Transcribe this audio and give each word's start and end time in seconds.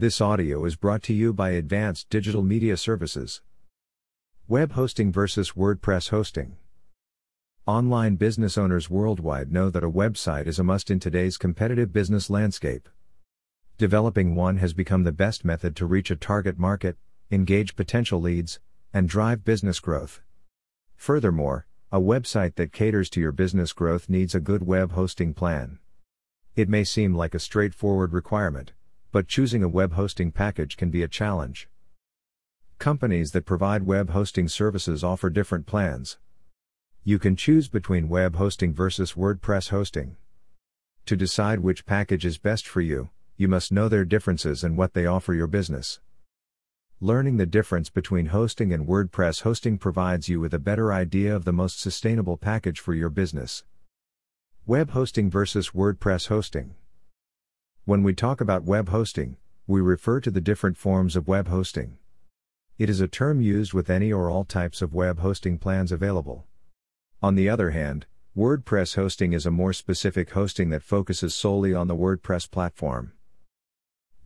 This 0.00 0.22
audio 0.22 0.64
is 0.64 0.76
brought 0.76 1.02
to 1.02 1.12
you 1.12 1.34
by 1.34 1.50
Advanced 1.50 2.08
Digital 2.08 2.42
Media 2.42 2.78
Services. 2.78 3.42
Web 4.48 4.72
hosting 4.72 5.12
versus 5.12 5.52
WordPress 5.52 6.08
hosting. 6.08 6.56
Online 7.66 8.16
business 8.16 8.56
owners 8.56 8.88
worldwide 8.88 9.52
know 9.52 9.68
that 9.68 9.84
a 9.84 9.90
website 9.90 10.46
is 10.46 10.58
a 10.58 10.64
must 10.64 10.90
in 10.90 11.00
today's 11.00 11.36
competitive 11.36 11.92
business 11.92 12.30
landscape. 12.30 12.88
Developing 13.76 14.34
one 14.34 14.56
has 14.56 14.72
become 14.72 15.04
the 15.04 15.12
best 15.12 15.44
method 15.44 15.76
to 15.76 15.84
reach 15.84 16.10
a 16.10 16.16
target 16.16 16.58
market, 16.58 16.96
engage 17.30 17.76
potential 17.76 18.22
leads, 18.22 18.58
and 18.94 19.06
drive 19.06 19.44
business 19.44 19.80
growth. 19.80 20.22
Furthermore, 20.96 21.66
a 21.92 22.00
website 22.00 22.54
that 22.54 22.72
caters 22.72 23.10
to 23.10 23.20
your 23.20 23.32
business 23.32 23.74
growth 23.74 24.08
needs 24.08 24.34
a 24.34 24.40
good 24.40 24.66
web 24.66 24.92
hosting 24.92 25.34
plan. 25.34 25.78
It 26.56 26.70
may 26.70 26.84
seem 26.84 27.14
like 27.14 27.34
a 27.34 27.38
straightforward 27.38 28.14
requirement 28.14 28.72
but 29.12 29.26
choosing 29.26 29.62
a 29.62 29.68
web 29.68 29.94
hosting 29.94 30.30
package 30.30 30.76
can 30.76 30.90
be 30.90 31.02
a 31.02 31.08
challenge. 31.08 31.68
Companies 32.78 33.32
that 33.32 33.44
provide 33.44 33.82
web 33.82 34.10
hosting 34.10 34.48
services 34.48 35.02
offer 35.02 35.28
different 35.28 35.66
plans. 35.66 36.18
You 37.02 37.18
can 37.18 37.34
choose 37.34 37.68
between 37.68 38.08
web 38.08 38.36
hosting 38.36 38.72
versus 38.72 39.14
WordPress 39.14 39.70
hosting. 39.70 40.16
To 41.06 41.16
decide 41.16 41.60
which 41.60 41.86
package 41.86 42.24
is 42.24 42.38
best 42.38 42.66
for 42.66 42.80
you, 42.80 43.10
you 43.36 43.48
must 43.48 43.72
know 43.72 43.88
their 43.88 44.04
differences 44.04 44.62
and 44.62 44.76
what 44.76 44.94
they 44.94 45.06
offer 45.06 45.34
your 45.34 45.46
business. 45.46 45.98
Learning 47.00 47.38
the 47.38 47.46
difference 47.46 47.88
between 47.88 48.26
hosting 48.26 48.72
and 48.72 48.86
WordPress 48.86 49.42
hosting 49.42 49.78
provides 49.78 50.28
you 50.28 50.38
with 50.38 50.52
a 50.52 50.58
better 50.58 50.92
idea 50.92 51.34
of 51.34 51.46
the 51.46 51.52
most 51.52 51.80
sustainable 51.80 52.36
package 52.36 52.78
for 52.78 52.94
your 52.94 53.08
business. 53.08 53.64
Web 54.66 54.90
hosting 54.90 55.30
versus 55.30 55.70
WordPress 55.70 56.28
hosting. 56.28 56.74
When 57.86 58.02
we 58.02 58.12
talk 58.12 58.42
about 58.42 58.64
web 58.64 58.90
hosting, 58.90 59.38
we 59.66 59.80
refer 59.80 60.20
to 60.20 60.30
the 60.30 60.40
different 60.40 60.76
forms 60.76 61.16
of 61.16 61.26
web 61.26 61.48
hosting. 61.48 61.96
It 62.78 62.90
is 62.90 63.00
a 63.00 63.08
term 63.08 63.40
used 63.40 63.72
with 63.72 63.88
any 63.88 64.12
or 64.12 64.30
all 64.30 64.44
types 64.44 64.82
of 64.82 64.92
web 64.92 65.20
hosting 65.20 65.56
plans 65.56 65.90
available. 65.90 66.44
On 67.22 67.36
the 67.36 67.48
other 67.48 67.70
hand, 67.70 68.06
WordPress 68.36 68.96
hosting 68.96 69.32
is 69.32 69.46
a 69.46 69.50
more 69.50 69.72
specific 69.72 70.30
hosting 70.32 70.68
that 70.70 70.82
focuses 70.82 71.34
solely 71.34 71.72
on 71.72 71.88
the 71.88 71.96
WordPress 71.96 72.50
platform. 72.50 73.12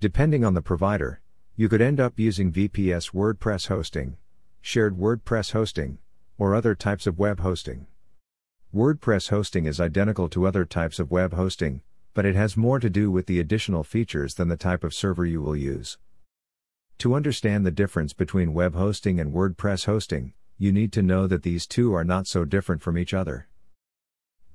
Depending 0.00 0.44
on 0.44 0.54
the 0.54 0.60
provider, 0.60 1.20
you 1.54 1.68
could 1.68 1.80
end 1.80 2.00
up 2.00 2.18
using 2.18 2.52
VPS 2.52 3.12
WordPress 3.12 3.68
hosting, 3.68 4.16
shared 4.60 4.98
WordPress 4.98 5.52
hosting, 5.52 5.98
or 6.38 6.56
other 6.56 6.74
types 6.74 7.06
of 7.06 7.20
web 7.20 7.38
hosting. 7.38 7.86
WordPress 8.74 9.28
hosting 9.28 9.66
is 9.66 9.80
identical 9.80 10.28
to 10.28 10.44
other 10.44 10.64
types 10.64 10.98
of 10.98 11.12
web 11.12 11.34
hosting, 11.34 11.82
but 12.14 12.24
it 12.24 12.36
has 12.36 12.56
more 12.56 12.80
to 12.80 12.88
do 12.88 13.10
with 13.10 13.26
the 13.26 13.40
additional 13.40 13.84
features 13.84 14.34
than 14.34 14.48
the 14.48 14.56
type 14.56 14.84
of 14.84 14.94
server 14.94 15.26
you 15.26 15.42
will 15.42 15.56
use. 15.56 15.98
To 16.98 17.14
understand 17.14 17.66
the 17.66 17.70
difference 17.70 18.12
between 18.12 18.54
web 18.54 18.74
hosting 18.74 19.20
and 19.20 19.34
WordPress 19.34 19.84
hosting, 19.84 20.32
you 20.56 20.72
need 20.72 20.92
to 20.92 21.02
know 21.02 21.26
that 21.26 21.42
these 21.42 21.66
two 21.66 21.92
are 21.92 22.04
not 22.04 22.28
so 22.28 22.44
different 22.44 22.80
from 22.80 22.96
each 22.96 23.12
other. 23.12 23.48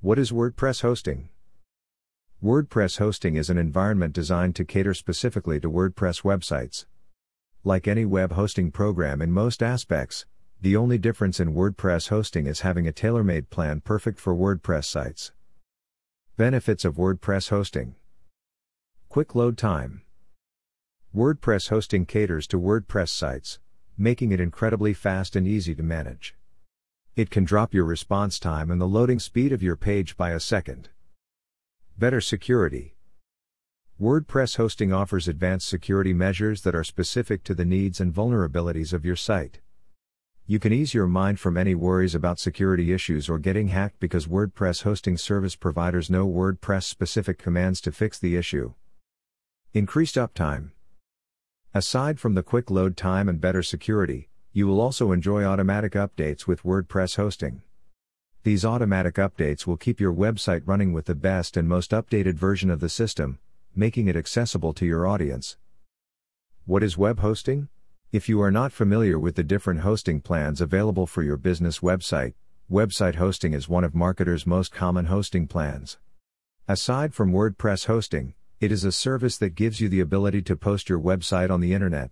What 0.00 0.18
is 0.18 0.32
WordPress 0.32 0.80
hosting? 0.80 1.28
WordPress 2.42 2.96
hosting 2.96 3.36
is 3.36 3.50
an 3.50 3.58
environment 3.58 4.14
designed 4.14 4.56
to 4.56 4.64
cater 4.64 4.94
specifically 4.94 5.60
to 5.60 5.70
WordPress 5.70 6.22
websites. 6.22 6.86
Like 7.62 7.86
any 7.86 8.06
web 8.06 8.32
hosting 8.32 8.70
program 8.70 9.20
in 9.20 9.30
most 9.30 9.62
aspects, 9.62 10.24
the 10.62 10.74
only 10.74 10.96
difference 10.96 11.38
in 11.38 11.54
WordPress 11.54 12.08
hosting 12.08 12.46
is 12.46 12.60
having 12.60 12.86
a 12.86 12.92
tailor 12.92 13.22
made 13.22 13.50
plan 13.50 13.82
perfect 13.82 14.18
for 14.18 14.34
WordPress 14.34 14.86
sites. 14.86 15.32
Benefits 16.40 16.86
of 16.86 16.94
WordPress 16.96 17.50
hosting 17.50 17.96
Quick 19.10 19.34
load 19.34 19.58
time. 19.58 20.00
WordPress 21.14 21.68
hosting 21.68 22.06
caters 22.06 22.46
to 22.46 22.58
WordPress 22.58 23.10
sites, 23.10 23.58
making 23.98 24.32
it 24.32 24.40
incredibly 24.40 24.94
fast 24.94 25.36
and 25.36 25.46
easy 25.46 25.74
to 25.74 25.82
manage. 25.82 26.34
It 27.14 27.28
can 27.28 27.44
drop 27.44 27.74
your 27.74 27.84
response 27.84 28.38
time 28.38 28.70
and 28.70 28.80
the 28.80 28.88
loading 28.88 29.18
speed 29.18 29.52
of 29.52 29.62
your 29.62 29.76
page 29.76 30.16
by 30.16 30.30
a 30.30 30.40
second. 30.40 30.88
Better 31.98 32.22
security. 32.22 32.96
WordPress 34.00 34.56
hosting 34.56 34.94
offers 34.94 35.28
advanced 35.28 35.68
security 35.68 36.14
measures 36.14 36.62
that 36.62 36.74
are 36.74 36.84
specific 36.84 37.44
to 37.44 37.54
the 37.54 37.66
needs 37.66 38.00
and 38.00 38.14
vulnerabilities 38.14 38.94
of 38.94 39.04
your 39.04 39.14
site. 39.14 39.60
You 40.50 40.58
can 40.58 40.72
ease 40.72 40.94
your 40.94 41.06
mind 41.06 41.38
from 41.38 41.56
any 41.56 41.76
worries 41.76 42.16
about 42.16 42.40
security 42.40 42.92
issues 42.92 43.28
or 43.28 43.38
getting 43.38 43.68
hacked 43.68 44.00
because 44.00 44.26
WordPress 44.26 44.82
hosting 44.82 45.16
service 45.16 45.54
providers 45.54 46.10
know 46.10 46.26
WordPress 46.26 46.82
specific 46.82 47.38
commands 47.38 47.80
to 47.82 47.92
fix 47.92 48.18
the 48.18 48.34
issue. 48.34 48.74
Increased 49.74 50.16
uptime. 50.16 50.72
Aside 51.72 52.18
from 52.18 52.34
the 52.34 52.42
quick 52.42 52.68
load 52.68 52.96
time 52.96 53.28
and 53.28 53.40
better 53.40 53.62
security, 53.62 54.28
you 54.52 54.66
will 54.66 54.80
also 54.80 55.12
enjoy 55.12 55.44
automatic 55.44 55.92
updates 55.92 56.48
with 56.48 56.64
WordPress 56.64 57.14
hosting. 57.14 57.62
These 58.42 58.64
automatic 58.64 59.14
updates 59.14 59.68
will 59.68 59.76
keep 59.76 60.00
your 60.00 60.12
website 60.12 60.62
running 60.66 60.92
with 60.92 61.06
the 61.06 61.14
best 61.14 61.56
and 61.56 61.68
most 61.68 61.92
updated 61.92 62.34
version 62.34 62.70
of 62.70 62.80
the 62.80 62.88
system, 62.88 63.38
making 63.76 64.08
it 64.08 64.16
accessible 64.16 64.72
to 64.72 64.84
your 64.84 65.06
audience. 65.06 65.58
What 66.64 66.82
is 66.82 66.98
web 66.98 67.20
hosting? 67.20 67.68
If 68.12 68.28
you 68.28 68.42
are 68.42 68.50
not 68.50 68.72
familiar 68.72 69.20
with 69.20 69.36
the 69.36 69.44
different 69.44 69.82
hosting 69.82 70.20
plans 70.20 70.60
available 70.60 71.06
for 71.06 71.22
your 71.22 71.36
business 71.36 71.78
website, 71.78 72.34
website 72.68 73.14
hosting 73.14 73.54
is 73.54 73.68
one 73.68 73.84
of 73.84 73.94
marketers' 73.94 74.48
most 74.48 74.72
common 74.72 75.04
hosting 75.04 75.46
plans. 75.46 75.96
Aside 76.66 77.14
from 77.14 77.32
WordPress 77.32 77.86
hosting, 77.86 78.34
it 78.58 78.72
is 78.72 78.82
a 78.82 78.90
service 78.90 79.38
that 79.38 79.54
gives 79.54 79.80
you 79.80 79.88
the 79.88 80.00
ability 80.00 80.42
to 80.42 80.56
post 80.56 80.88
your 80.88 80.98
website 80.98 81.52
on 81.52 81.60
the 81.60 81.72
internet. 81.72 82.10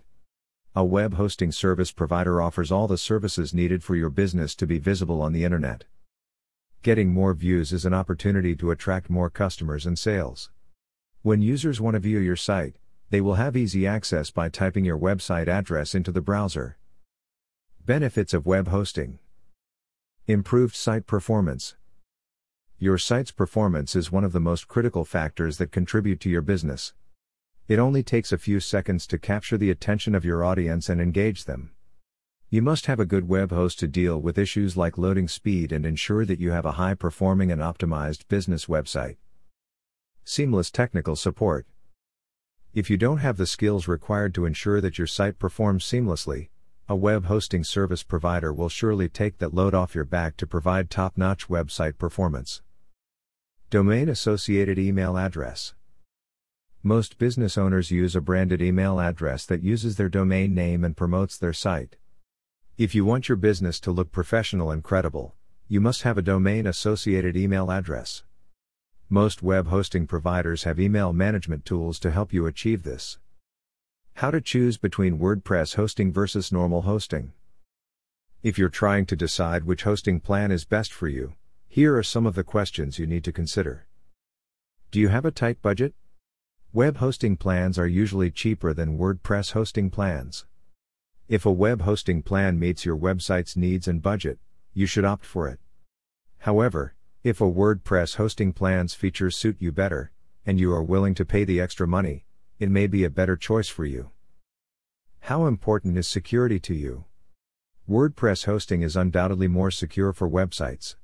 A 0.77 0.85
web 0.85 1.15
hosting 1.15 1.51
service 1.51 1.91
provider 1.91 2.41
offers 2.41 2.71
all 2.71 2.87
the 2.87 2.97
services 2.97 3.53
needed 3.53 3.83
for 3.83 3.97
your 3.97 4.09
business 4.09 4.55
to 4.55 4.69
be 4.69 4.79
visible 4.79 5.21
on 5.21 5.33
the 5.33 5.43
internet. 5.43 5.83
Getting 6.85 7.09
more 7.13 7.35
views 7.35 7.73
is 7.73 7.85
an 7.85 7.93
opportunity 7.93 8.55
to 8.55 8.71
attract 8.71 9.11
more 9.11 9.31
customers 9.31 9.85
and 9.85 9.99
sales. 9.99 10.53
When 11.23 11.43
users 11.43 11.81
want 11.81 11.95
to 11.95 12.01
view 12.01 12.21
your 12.21 12.37
site, 12.37 12.77
they 13.11 13.21
will 13.21 13.35
have 13.35 13.57
easy 13.57 13.87
access 13.87 14.31
by 14.31 14.49
typing 14.49 14.85
your 14.85 14.99
website 14.99 15.49
address 15.49 15.95
into 15.95 16.13
the 16.13 16.21
browser. 16.21 16.77
Benefits 17.85 18.35
of 18.35 18.45
web 18.45 18.69
hosting 18.69 19.19
Improved 20.27 20.77
site 20.77 21.07
performance. 21.07 21.75
Your 22.79 22.99
site's 22.99 23.31
performance 23.31 23.97
is 23.97 24.13
one 24.13 24.25
of 24.25 24.33
the 24.33 24.41
most 24.41 24.69
critical 24.69 25.07
factors 25.07 25.57
that 25.57 25.73
contribute 25.73 26.21
to 26.21 26.29
your 26.29 26.43
business. 26.43 26.93
It 27.67 27.79
only 27.79 28.03
takes 28.03 28.31
a 28.31 28.39
few 28.39 28.61
seconds 28.61 29.07
to 29.07 29.19
capture 29.19 29.57
the 29.57 29.71
attention 29.71 30.15
of 30.15 30.25
your 30.25 30.45
audience 30.45 30.91
and 30.91 31.01
engage 31.01 31.47
them. 31.47 31.71
You 32.51 32.61
must 32.61 32.87
have 32.87 33.01
a 33.01 33.07
good 33.07 33.27
web 33.27 33.51
host 33.51 33.79
to 33.81 33.87
deal 33.87 34.21
with 34.21 34.39
issues 34.39 34.77
like 34.77 34.99
loading 34.99 35.29
speed 35.29 35.73
and 35.73 35.87
ensure 35.87 36.25
that 36.27 36.41
you 36.41 36.51
have 36.51 36.67
a 36.67 36.73
high 36.73 36.95
performing 36.95 37.51
and 37.51 37.61
optimized 37.61 38.29
business 38.29 38.67
website. 38.67 39.17
Seamless 40.25 40.71
technical 40.71 41.17
support. 41.17 41.67
If 42.75 42.91
you 42.91 42.99
don't 42.99 43.19
have 43.19 43.39
the 43.39 43.47
skills 43.47 43.89
required 43.89 44.35
to 44.35 44.45
ensure 44.45 44.81
that 44.83 44.99
your 44.99 45.07
site 45.07 45.39
performs 45.39 45.85
seamlessly, 45.85 46.51
a 46.87 46.95
web 46.95 47.25
hosting 47.25 47.65
service 47.65 48.03
provider 48.03 48.53
will 48.53 48.69
surely 48.69 49.09
take 49.09 49.39
that 49.39 49.55
load 49.55 49.75
off 49.75 49.95
your 49.95 50.05
back 50.05 50.37
to 50.37 50.47
provide 50.47 50.91
top 50.91 51.17
notch 51.17 51.49
website 51.49 51.97
performance. 51.97 52.61
Domain 53.71 54.11
Associated 54.11 54.79
Email 54.79 55.17
Address 55.17 55.75
Most 56.83 57.17
business 57.17 57.57
owners 57.57 57.91
use 57.91 58.15
a 58.15 58.21
branded 58.21 58.61
email 58.61 59.01
address 59.01 59.47
that 59.47 59.63
uses 59.63 59.97
their 59.97 60.11
domain 60.11 60.55
name 60.55 60.85
and 60.85 60.97
promotes 60.97 61.39
their 61.39 61.55
site. 61.55 61.97
If 62.77 62.95
you 62.95 63.05
want 63.05 63.31
your 63.31 63.37
business 63.37 63.81
to 63.81 63.91
look 63.91 64.13
professional 64.13 64.71
and 64.71 64.85
credible, 64.85 65.35
you 65.69 65.81
must 65.81 66.03
have 66.03 66.19
a 66.19 66.23
domain 66.23 66.67
associated 66.67 67.35
email 67.35 67.71
address. 67.71 68.25
Most 69.11 69.43
web 69.43 69.69
hosting 69.69 70.07
providers 70.07 70.65
have 70.65 70.79
email 70.79 71.15
management 71.15 71.65
tools 71.65 71.99
to 72.01 72.11
help 72.11 72.31
you 72.31 72.45
achieve 72.45 72.83
this. 72.83 73.19
How 74.17 74.31
to 74.31 74.39
choose 74.39 74.77
between 74.77 75.19
WordPress 75.19 75.77
hosting 75.77 76.13
versus 76.13 76.53
normal 76.53 76.83
hosting. 76.83 77.33
If 78.43 78.59
you're 78.59 78.69
trying 78.69 79.07
to 79.07 79.17
decide 79.17 79.65
which 79.65 79.85
hosting 79.85 80.21
plan 80.21 80.51
is 80.51 80.67
best 80.67 80.93
for 80.93 81.09
you, 81.09 81.33
here 81.69 81.97
are 81.97 82.03
some 82.03 82.27
of 82.27 82.35
the 82.35 82.45
questions 82.45 82.99
you 82.99 83.07
need 83.07 83.25
to 83.25 83.33
consider. 83.33 83.87
Do 84.91 85.01
you 85.01 85.09
have 85.09 85.25
a 85.25 85.31
tight 85.31 85.63
budget? 85.63 85.95
Web 86.75 86.99
hosting 86.99 87.39
plans 87.39 87.79
are 87.79 87.87
usually 87.87 88.31
cheaper 88.31 88.75
than 88.75 88.99
WordPress 88.99 89.53
hosting 89.53 89.89
plans. 89.89 90.45
If 91.29 91.47
a 91.47 91.51
web 91.51 91.81
hosting 91.81 92.23
plan 92.23 92.59
meets 92.59 92.85
your 92.85 92.97
website's 92.99 93.57
needs 93.57 93.89
and 93.89 94.03
budget, 94.03 94.39
you 94.75 94.85
should 94.85 95.07
opt 95.07 95.25
for 95.25 95.49
it. 95.49 95.61
However, 96.41 96.95
if 97.25 97.41
a 97.41 97.45
WordPress 97.45 98.15
hosting 98.15 98.53
plan's 98.53 98.95
features 98.95 99.37
suit 99.37 99.57
you 99.59 99.73
better, 99.73 100.13
and 100.47 100.61
you 100.61 100.73
are 100.73 100.83
willing 100.83 101.17
to 101.17 101.25
pay 101.25 101.43
the 101.43 101.61
extra 101.61 101.87
money, 101.87 102.25
it 102.61 102.71
may 102.71 102.87
be 102.87 103.03
a 103.03 103.11
better 103.11 103.37
choice 103.37 103.69
for 103.69 103.85
you. 103.85 104.11
How 105.23 105.47
important 105.47 105.99
is 105.99 106.07
security 106.07 106.61
to 106.61 106.75
you? 106.75 107.07
WordPress 107.91 108.45
hosting 108.45 108.83
is 108.83 108.95
undoubtedly 108.95 109.49
more 109.49 109.73
secure 109.73 110.13
for 110.13 110.31
websites. 110.31 110.95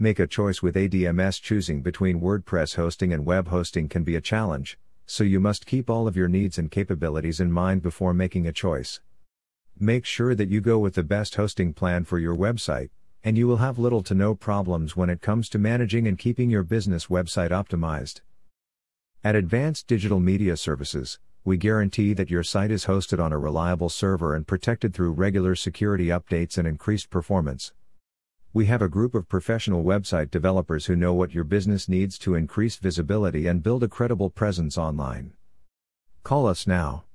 Make 0.00 0.18
a 0.18 0.26
choice 0.26 0.62
with 0.62 0.74
ADMS 0.74 1.40
choosing 1.40 1.80
between 1.80 2.20
WordPress 2.20 2.74
hosting 2.74 3.12
and 3.12 3.24
web 3.24 3.48
hosting 3.48 3.88
can 3.88 4.02
be 4.02 4.16
a 4.16 4.20
challenge, 4.20 4.78
so 5.06 5.22
you 5.22 5.38
must 5.38 5.64
keep 5.64 5.88
all 5.88 6.08
of 6.08 6.16
your 6.16 6.28
needs 6.28 6.58
and 6.58 6.72
capabilities 6.72 7.38
in 7.38 7.52
mind 7.52 7.82
before 7.82 8.12
making 8.12 8.48
a 8.48 8.52
choice. 8.52 9.00
Make 9.78 10.04
sure 10.04 10.34
that 10.34 10.48
you 10.48 10.60
go 10.60 10.80
with 10.80 10.94
the 10.94 11.04
best 11.04 11.36
hosting 11.36 11.72
plan 11.72 12.04
for 12.04 12.18
your 12.18 12.34
website, 12.34 12.90
and 13.26 13.36
you 13.36 13.48
will 13.48 13.56
have 13.56 13.76
little 13.76 14.04
to 14.04 14.14
no 14.14 14.36
problems 14.36 14.94
when 14.96 15.10
it 15.10 15.20
comes 15.20 15.48
to 15.48 15.58
managing 15.58 16.06
and 16.06 16.16
keeping 16.16 16.48
your 16.48 16.62
business 16.62 17.06
website 17.06 17.50
optimized. 17.50 18.20
At 19.24 19.34
Advanced 19.34 19.88
Digital 19.88 20.20
Media 20.20 20.56
Services, 20.56 21.18
we 21.44 21.56
guarantee 21.56 22.14
that 22.14 22.30
your 22.30 22.44
site 22.44 22.70
is 22.70 22.86
hosted 22.86 23.20
on 23.20 23.32
a 23.32 23.38
reliable 23.38 23.88
server 23.88 24.36
and 24.36 24.46
protected 24.46 24.94
through 24.94 25.10
regular 25.10 25.56
security 25.56 26.06
updates 26.06 26.56
and 26.56 26.68
increased 26.68 27.10
performance. 27.10 27.72
We 28.52 28.66
have 28.66 28.80
a 28.80 28.88
group 28.88 29.12
of 29.12 29.28
professional 29.28 29.82
website 29.82 30.30
developers 30.30 30.86
who 30.86 30.94
know 30.94 31.12
what 31.12 31.34
your 31.34 31.42
business 31.42 31.88
needs 31.88 32.18
to 32.20 32.36
increase 32.36 32.76
visibility 32.76 33.48
and 33.48 33.60
build 33.60 33.82
a 33.82 33.88
credible 33.88 34.30
presence 34.30 34.78
online. 34.78 35.32
Call 36.22 36.46
us 36.46 36.64
now 36.64 37.06